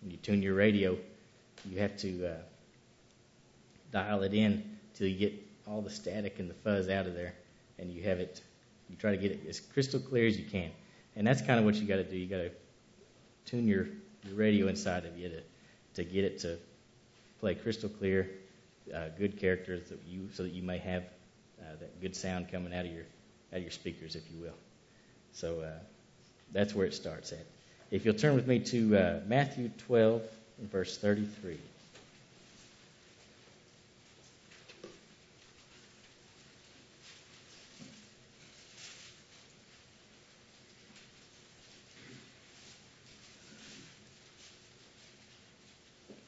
[0.01, 0.97] when you tune your radio,
[1.69, 2.35] you have to uh,
[3.91, 5.35] dial it in till you get
[5.67, 7.35] all the static and the fuzz out of there,
[7.79, 8.41] and you have it.
[8.91, 10.71] You try to get it as crystal clear as you can,
[11.17, 12.17] and that's kind of what you got to do.
[12.17, 12.51] You got to
[13.45, 13.87] tune your,
[14.25, 15.43] your radio inside of you to
[15.95, 16.59] to get it to
[17.41, 18.31] play crystal clear,
[18.95, 21.05] uh, good characters that you so that you may have
[21.61, 23.05] uh, that good sound coming out of your
[23.53, 24.57] out of your speakers, if you will.
[25.33, 25.79] So uh,
[26.53, 27.45] that's where it starts at.
[27.91, 30.23] If you'll turn with me to uh, Matthew 12,
[30.63, 31.59] in verse 33.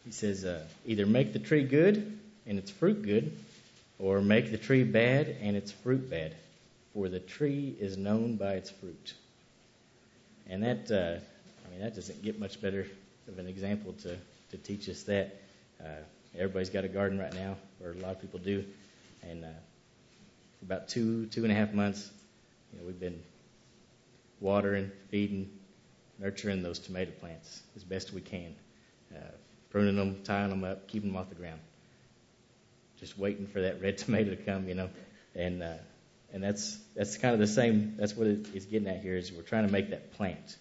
[0.05, 3.37] He says, uh, either make the tree good and its fruit good,
[3.99, 6.35] or make the tree bad and its fruit bad,
[6.92, 9.14] for the tree is known by its fruit.
[10.49, 11.20] And that, uh,
[11.66, 12.87] I mean, that doesn't get much better
[13.28, 14.16] of an example to,
[14.50, 15.40] to teach us that.
[15.80, 15.88] Uh,
[16.34, 18.64] everybody's got a garden right now, or a lot of people do,
[19.22, 19.48] and uh,
[20.58, 22.10] for about two, two and a half months,
[22.72, 23.22] you know, we've been
[24.40, 25.50] watering, feeding,
[26.18, 28.54] nurturing those tomato plants as best we can,
[29.14, 29.20] uh,
[29.70, 31.60] pruning them, tying them up, keeping them off the ground,
[33.00, 34.90] just waiting for that red tomato to come, you know,
[35.34, 35.74] and uh,
[36.32, 37.94] and that's that's kind of the same.
[37.96, 40.56] That's what it is getting at here is we're trying to make that plant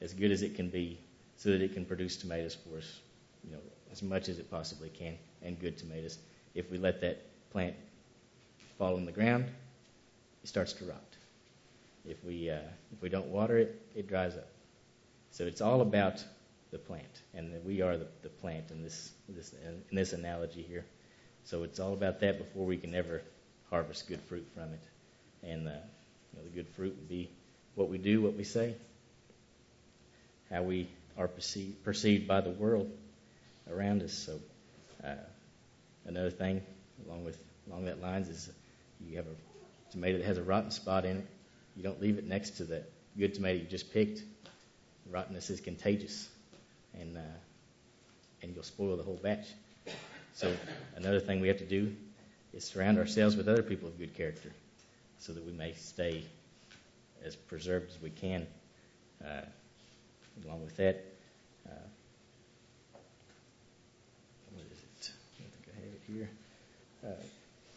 [0.00, 0.98] as good as it can be,
[1.44, 3.00] so that it can produce tomatoes for us,
[3.44, 3.60] you know,
[3.92, 6.16] as much as it possibly can, and good tomatoes.
[6.54, 7.20] If we let that
[7.52, 7.74] plant
[8.78, 9.44] fall on the ground,
[10.42, 11.04] it starts to rot.
[12.08, 12.60] If we uh,
[12.94, 14.48] if we don't water it, it dries up.
[15.32, 16.24] So it's all about
[16.70, 20.86] the plant, and we are the, the plant in this this in this analogy here.
[21.44, 23.20] So it's all about that before we can ever
[23.68, 24.82] harvest good fruit from it.
[25.42, 27.28] And uh, you know, the good fruit would be
[27.74, 28.74] what we do, what we say,
[30.50, 32.90] how we are perceived, by the world
[33.70, 34.12] around us.
[34.12, 34.40] So
[35.04, 35.14] uh,
[36.06, 36.62] another thing
[37.06, 38.50] along with along that lines is
[39.00, 41.26] you have a tomato that has a rotten spot in it.
[41.76, 42.82] You don't leave it next to the
[43.18, 44.22] good tomato you just picked.
[45.10, 46.28] Rottenness is contagious,
[46.98, 47.20] and uh,
[48.42, 49.46] and you'll spoil the whole batch.
[50.34, 50.52] So
[50.96, 51.94] another thing we have to do
[52.52, 54.50] is surround ourselves with other people of good character,
[55.18, 56.24] so that we may stay
[57.24, 58.46] as preserved as we can.
[59.24, 59.42] Uh,
[60.44, 61.04] along with that,
[61.68, 61.70] uh,
[64.52, 65.12] what is it?
[65.38, 66.30] I think I have it here.
[67.04, 67.22] Uh,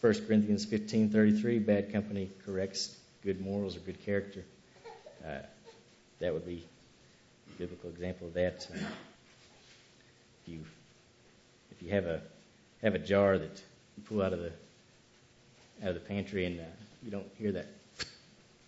[0.01, 4.43] 1 Corinthians 15:33, bad company corrects good morals or good character.
[5.25, 5.39] Uh,
[6.19, 6.65] that would be
[7.49, 8.67] a biblical example of that.
[8.73, 10.59] Uh, if you
[11.71, 12.21] if you have a
[12.81, 13.61] have a jar that
[13.97, 14.51] you pull out of the
[15.83, 16.63] out of the pantry and uh,
[17.03, 17.67] you don't hear that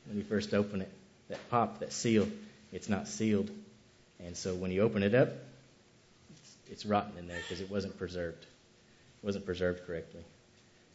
[0.08, 0.92] when you first open it,
[1.30, 2.28] that pop, that seal,
[2.74, 3.50] it's not sealed,
[4.24, 5.30] and so when you open it up,
[6.70, 10.24] it's, rotten in there because it wasn't preserved, it wasn't preserved correctly.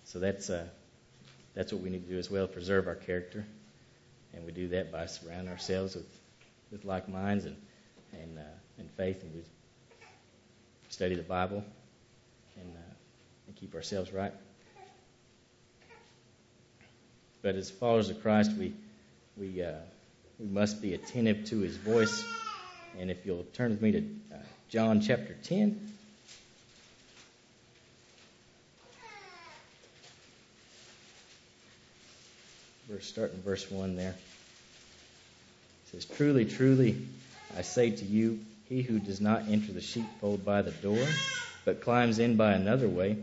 [0.05, 0.67] So that's uh,
[1.55, 3.45] that's what we need to do as well, preserve our character,
[4.35, 6.07] and we do that by surrounding ourselves with
[6.71, 7.57] with like minds and
[8.13, 8.43] and uh,
[8.79, 9.43] and faith, and we
[10.91, 11.65] study the Bible
[12.57, 12.95] and uh,
[13.47, 14.33] and keep ourselves right.
[17.43, 18.75] But as followers of Christ, we
[19.37, 19.73] we uh,
[20.39, 22.25] we must be attentive to His voice.
[22.99, 23.99] And if you'll turn with me to
[24.33, 25.93] uh, John chapter ten.
[32.89, 34.15] Verse starting verse one there.
[35.87, 37.01] It says, Truly, truly,
[37.57, 41.05] I say to you, he who does not enter the sheepfold by the door,
[41.65, 43.17] but climbs in by another way,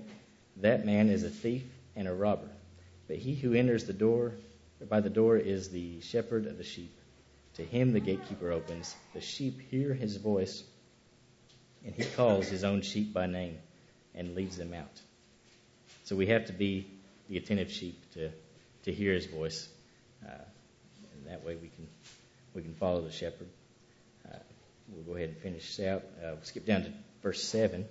[0.57, 1.63] that man is a thief
[1.95, 2.47] and a robber.
[3.07, 4.33] But he who enters the door
[4.89, 6.91] by the door is the shepherd of the sheep.
[7.55, 8.95] To him the gatekeeper opens.
[9.13, 10.63] The sheep hear his voice,
[11.85, 13.57] and he calls his own sheep by name
[14.15, 15.01] and leads them out.
[16.05, 16.87] So we have to be
[17.29, 18.31] the attentive sheep to,
[18.83, 19.67] to hear his voice.
[20.25, 20.31] Uh,
[21.13, 21.87] and that way we can
[22.53, 23.47] we can follow the shepherd.
[24.29, 24.37] Uh,
[24.89, 26.03] we'll go ahead and finish out.
[26.19, 26.91] Uh, we'll skip down to
[27.23, 27.85] verse 7.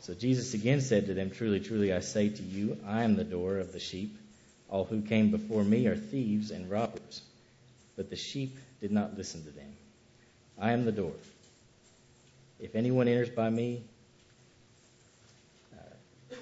[0.00, 3.24] So Jesus again said to them, Truly, truly, I say to you, I am the
[3.24, 4.16] door of the sheep.
[4.68, 7.22] All who came before me are thieves and robbers,
[7.96, 9.72] but the sheep did not listen to them.
[10.58, 11.12] I am the door.
[12.60, 13.82] If anyone enters by me,
[15.74, 15.94] uh,
[16.30, 16.38] if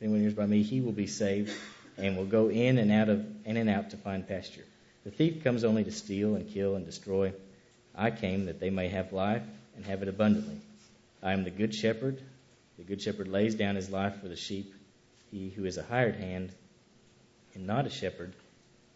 [0.00, 1.52] anyone enters by me, he will be saved
[1.98, 4.64] and will go in and out of in and out to find pasture.
[5.04, 7.32] The thief comes only to steal and kill and destroy.
[7.94, 9.42] I came that they may have life
[9.76, 10.60] and have it abundantly.
[11.22, 12.20] I am the good shepherd.
[12.78, 14.74] The good shepherd lays down his life for the sheep.
[15.30, 16.50] He who is a hired hand
[17.54, 18.32] and not a shepherd,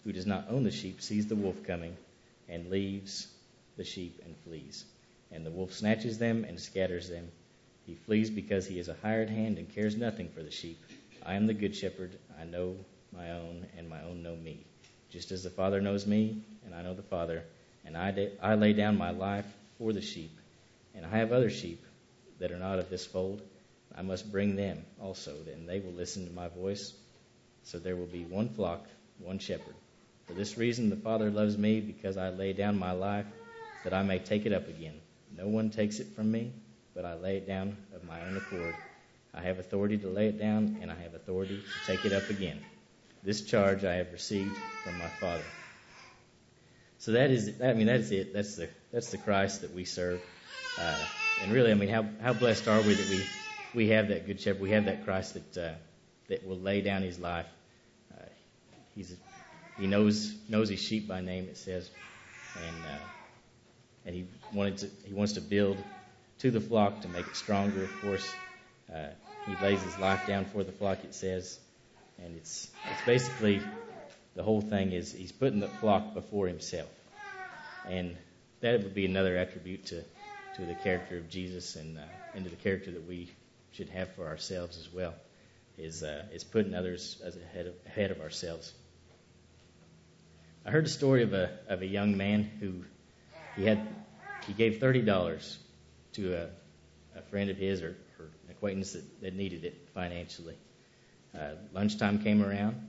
[0.05, 1.97] who does not own the sheep, sees the wolf coming
[2.49, 3.29] and leaves
[3.77, 4.85] the sheep and flees.
[5.31, 7.31] And the wolf snatches them and scatters them.
[7.87, 10.79] He flees because he is a hired hand and cares nothing for the sheep.
[11.25, 12.17] I am the good shepherd.
[12.41, 12.77] I know
[13.13, 14.65] my own, and my own know me.
[15.11, 17.45] Just as the Father knows me, and I know the Father,
[17.85, 19.47] and I, de- I lay down my life
[19.79, 20.39] for the sheep.
[20.95, 21.85] And I have other sheep
[22.39, 23.43] that are not of this fold.
[23.97, 26.93] I must bring them also, and they will listen to my voice.
[27.65, 28.87] So there will be one flock,
[29.19, 29.75] one shepherd.
[30.29, 33.27] For this reason the Father loves me, because I lay down my life,
[33.83, 35.01] that I may take it up again.
[35.37, 36.53] No one takes it from me,
[36.95, 38.77] but I lay it down of my own accord.
[39.35, 42.29] I have authority to lay it down, and I have authority to take it up
[42.29, 42.63] again.
[43.23, 45.47] This charge I have received from my Father.
[46.99, 48.35] So that is, I mean, that's it.
[48.35, 50.21] That's the that's the Christ that we serve.
[50.77, 51.07] Uh,
[51.41, 53.31] and really, I mean, how how blessed are we that we
[53.73, 54.61] we have that good shepherd?
[54.61, 55.75] We have that Christ that uh,
[56.29, 57.47] that will lay down his life.
[58.13, 58.25] Uh,
[58.95, 59.15] he's
[59.79, 61.45] he knows knows his sheep by name.
[61.45, 61.89] It says,
[62.57, 62.99] and uh,
[64.05, 65.83] and he wanted to he wants to build
[66.41, 67.85] to the flock to make it stronger.
[67.85, 68.37] Of course,
[68.93, 69.07] uh,
[69.47, 71.05] he lays his life down for the flock.
[71.05, 71.59] It says,
[72.19, 73.73] and it's it's basically
[74.35, 76.91] the whole thing is he's putting the flock before himself,
[77.85, 78.17] and
[78.61, 80.03] that would be another attribute to
[80.55, 82.03] to the character of Jesus and uh,
[82.35, 83.31] and to the character that we
[83.73, 85.15] should have for ourselves as well
[85.77, 88.73] is uh, is putting others as ahead of, ahead of ourselves.
[90.69, 92.85] I heard a story of a of a young man who
[93.57, 93.89] he had
[94.47, 95.57] he gave thirty dollars
[96.13, 100.59] to a, a friend of his or, or an acquaintance that, that needed it financially.
[101.35, 102.87] Uh, lunchtime came around,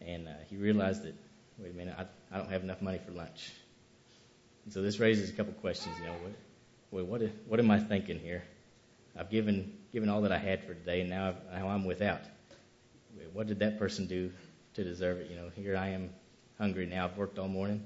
[0.00, 1.14] and uh, he realized that
[1.58, 3.52] wait a minute, I, I don't have enough money for lunch.
[4.64, 5.94] And so this raises a couple questions.
[6.00, 6.14] You know,
[6.90, 8.42] what, what, what am I thinking here?
[9.16, 12.22] I've given given all that I had for today, and now, I've, now I'm without.
[13.32, 14.32] What did that person do
[14.74, 15.30] to deserve it?
[15.30, 16.10] You know, here I am
[16.58, 17.04] hungry now.
[17.04, 17.84] I've worked all morning,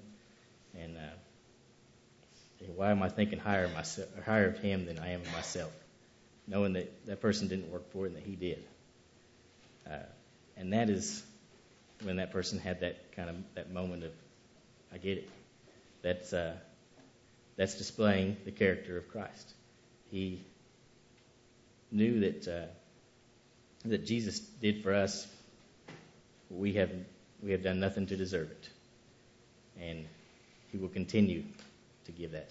[0.79, 5.21] and uh, why am I thinking higher of myself, higher of him than I am
[5.21, 5.73] of myself,
[6.47, 8.65] knowing that that person didn't work for it and that he did.
[9.91, 9.99] Uh,
[10.57, 11.23] and that is
[12.03, 14.13] when that person had that kind of that moment of,
[14.93, 15.31] I get it.
[16.03, 16.55] That's uh,
[17.57, 19.55] that's displaying the character of Christ.
[20.11, 20.43] He
[21.91, 22.67] knew that uh,
[23.89, 25.27] that Jesus did for us,
[26.51, 26.91] we have
[27.43, 28.69] we have done nothing to deserve it,
[29.81, 30.07] and
[30.71, 31.45] He will continue
[32.07, 32.51] to give that.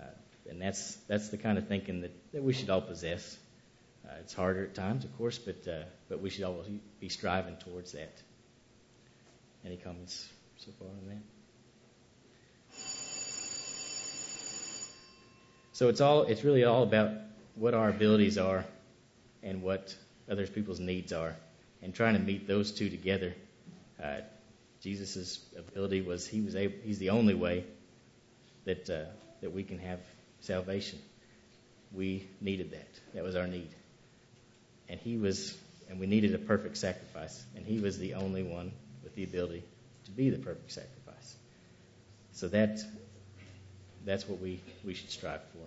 [0.00, 0.06] Uh,
[0.50, 3.36] and that's that's the kind of thinking that, that we should all possess.
[4.04, 6.66] Uh, it's harder at times, of course, but uh, but we should always
[7.00, 8.12] be striving towards that.
[9.64, 11.22] Any comments so far on that?
[15.72, 17.10] So it's all it's really all about
[17.54, 18.64] what our abilities are
[19.42, 19.94] and what
[20.30, 21.36] other people's needs are,
[21.82, 23.34] and trying to meet those two together.
[24.02, 24.20] Uh,
[24.82, 27.64] Jesus' ability was he was able, he's the only way
[28.64, 29.04] that uh,
[29.40, 30.00] that we can have
[30.40, 30.98] salvation.
[31.92, 32.88] We needed that.
[33.14, 33.68] That was our need,
[34.88, 35.56] and he was,
[35.88, 38.72] and we needed a perfect sacrifice, and he was the only one
[39.04, 39.62] with the ability
[40.06, 41.36] to be the perfect sacrifice.
[42.32, 42.80] So that
[44.04, 45.58] that's what we we should strive for.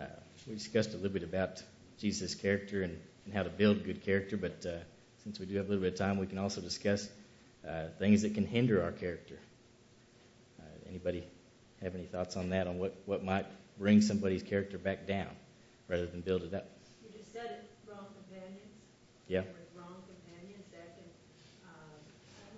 [0.00, 0.06] Uh,
[0.46, 1.62] we discussed a little bit about
[1.98, 4.78] Jesus' character and, and how to build good character, but uh,
[5.24, 7.08] since we do have a little bit of time, we can also discuss
[7.68, 9.38] uh, things that can hinder our character.
[10.60, 11.24] Uh, anybody
[11.82, 13.46] have any thoughts on that, on what, what might
[13.78, 15.28] bring somebody's character back down
[15.88, 16.66] rather than build it up?
[17.02, 18.78] You just said it, wrong companions.
[19.28, 19.40] Yeah.
[19.40, 21.08] With wrong companions, that can,
[21.66, 21.98] um,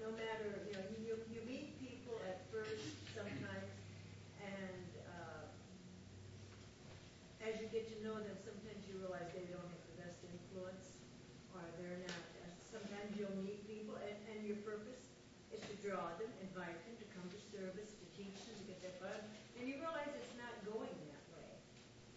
[0.02, 2.82] no matter, you know, you, you- you meet people at first
[3.14, 3.74] sometimes,
[4.42, 5.46] and, uh,
[7.44, 10.96] as you get to know them, sometimes you realize they don't have the best influence,
[11.54, 15.12] or they're not, uh, sometimes you'll meet people, and, and your purpose
[15.52, 18.82] is to draw them, invite them to come to service, to teach them, to get
[18.82, 19.22] their bud,
[19.54, 21.50] and you realize it's not going that way.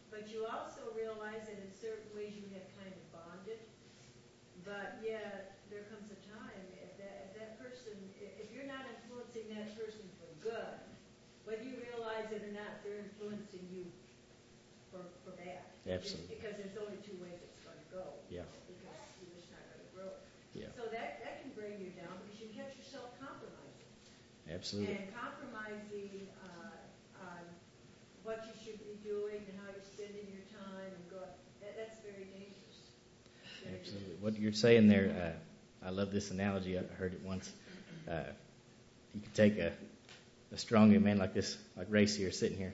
[0.10, 3.62] But you also realize that in certain ways you have kind of bonded,
[4.66, 8.90] but yet there comes a time if that, if that person, if, if you're not
[8.90, 10.82] influencing that person for good,
[11.46, 13.86] whether you realize it or not, they're influencing you
[14.90, 15.62] for, for bad.
[15.86, 16.42] Absolutely.
[16.42, 18.18] Because there's only two ways it's gonna go.
[18.34, 18.50] Yeah.
[18.66, 20.12] Because you're just not gonna grow.
[20.58, 20.74] Yeah.
[20.74, 23.60] So that, that can bring you down because you catch yourself compromising.
[24.60, 24.96] Absolutely.
[24.96, 27.40] And compromising uh, on
[28.24, 31.24] what you should be doing and how you're spending your time and go,
[31.62, 33.80] that, that's very dangerous.
[33.80, 34.16] Absolutely.
[34.20, 35.38] What you're saying there,
[35.82, 36.78] uh, I love this analogy.
[36.78, 37.50] I heard it once.
[38.06, 38.24] Uh,
[39.16, 39.72] you could take a,
[40.52, 42.74] a strong man like this, like Race here, sitting here,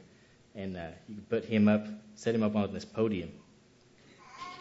[0.55, 3.31] and uh, you could put him up, set him up on this podium,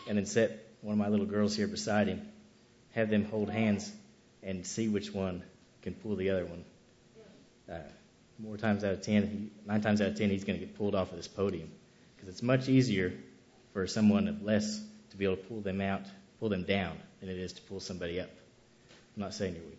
[0.06, 2.28] and then set one of my little girls here beside him,
[2.92, 3.90] have them hold hands,
[4.42, 5.42] and see which one
[5.80, 6.66] can pull the other one.
[7.70, 7.78] Uh,
[8.38, 10.76] more times out of ten, he, nine times out of ten, he's going to get
[10.76, 11.70] pulled off of this podium
[12.16, 13.12] because it's much easier
[13.72, 16.02] for someone of less to be able to pull them out,
[16.40, 18.30] pull them down, than it is to pull somebody up.
[19.16, 19.78] I'm not saying you're weak.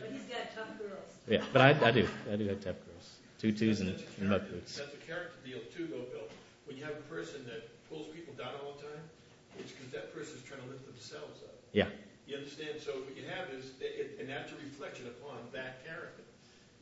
[0.00, 1.08] But he's got tough girls.
[1.28, 2.08] Yeah, but I, I do.
[2.30, 3.16] I do have tough girls.
[3.38, 4.78] Tutus and, and muck boots.
[4.78, 6.28] That's a character deal too, though, Bill.
[6.66, 9.02] When you have a person that pulls people down all the time,
[9.58, 11.54] it's because that person's trying to lift themselves up.
[11.72, 11.88] Yeah,
[12.26, 12.80] You understand?
[12.80, 16.24] So what you have is, it, and that's a reflection upon that character.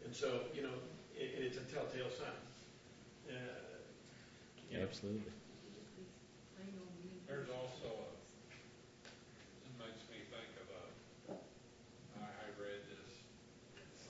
[0.05, 0.75] And so, you know,
[1.17, 2.31] it, it's a telltale sign.
[3.29, 3.33] Uh,
[4.71, 5.23] you know, Absolutely.
[7.27, 8.09] There's also a,
[9.01, 10.85] it makes me think of a,
[12.21, 13.11] I, I read this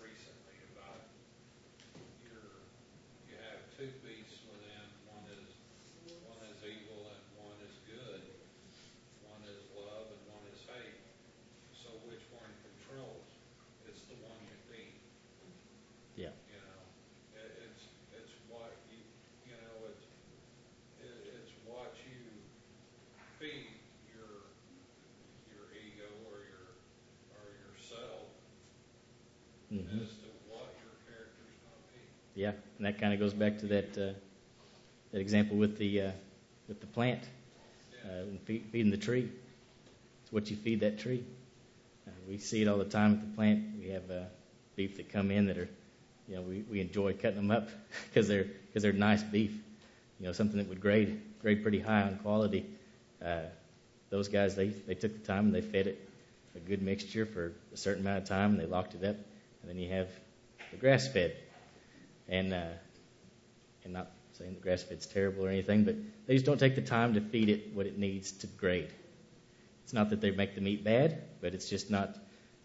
[0.02, 1.06] recently about
[2.26, 2.42] your,
[3.30, 5.48] you have two beasts within, one is,
[6.26, 8.22] one is evil and one is good.
[9.30, 10.98] One is love and one is hate.
[11.72, 13.26] So which one controls?
[13.86, 14.98] It's the one you feed.
[16.18, 16.34] Yeah.
[16.50, 16.80] You know,
[17.38, 17.86] it, it's,
[18.18, 18.98] it's what you,
[19.46, 20.04] you know, it's,
[21.00, 22.20] it, it's what you
[23.38, 23.74] feed
[24.12, 24.46] your,
[25.50, 26.66] your ego or your,
[27.34, 28.28] or yourself
[29.70, 32.40] hmm as to what your character's gonna be.
[32.40, 34.12] Yeah, and that kind of goes back to that uh,
[35.12, 36.10] that example with the uh,
[36.68, 37.22] with the plant
[38.04, 39.28] uh, and feed, feeding the tree.
[40.22, 41.24] It's what you feed that tree.
[42.06, 43.64] Uh, we see it all the time with the plant.
[43.80, 44.22] We have uh,
[44.76, 45.68] beef that come in that are,
[46.28, 47.68] you know, we, we enjoy cutting them up
[48.08, 49.52] because they're because they're nice beef.
[50.20, 52.66] You know, something that would grade grade pretty high on quality.
[53.24, 53.40] Uh,
[54.10, 56.08] those guys they they took the time and they fed it
[56.54, 59.16] a good mixture for a certain amount of time and they locked it up.
[59.62, 60.08] And then you have
[60.70, 61.36] the grass fed
[62.28, 62.66] and uh,
[63.84, 65.94] and not saying the grass fed's terrible or anything, but
[66.26, 68.90] they just don't take the time to feed it what it needs to grade.
[69.84, 72.16] It's not that they make the meat bad, but it's just not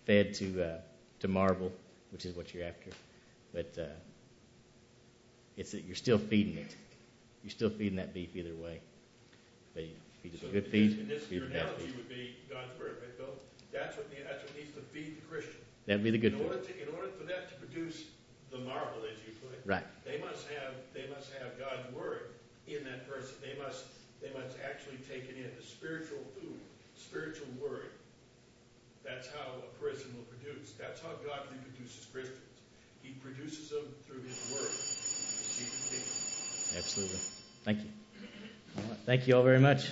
[0.05, 0.77] fed to uh,
[1.19, 1.71] to marble,
[2.11, 2.91] which is what you're after.
[3.53, 3.85] But uh,
[5.55, 6.75] it's that you're still feeding it.
[7.43, 8.79] You're still feeding that beef either way.
[9.73, 9.91] But you
[10.21, 11.95] feed it so good in feed, this- this, feed your it bad analogy feed.
[11.95, 13.33] would be God's word, right, Bill?
[13.71, 15.53] That's what, that's what needs to feed the Christian.
[15.87, 18.11] That'd be the good In order to, in order for that to produce
[18.51, 19.87] the marble, as you put it, Right.
[20.03, 22.35] they must have, they must have God's word
[22.67, 23.35] in that person.
[23.41, 23.85] They must,
[24.21, 26.59] they must actually take it in, the spiritual food,
[26.95, 27.95] spiritual word.
[29.03, 30.73] That's how a person will produce.
[30.77, 32.43] That's how God reproduces Christians.
[33.01, 34.67] He produces them through His word.
[34.67, 36.83] See the kingdom.
[36.83, 37.19] Absolutely.
[37.63, 37.89] Thank you.
[38.75, 38.97] Right.
[39.05, 39.91] Thank you all very much.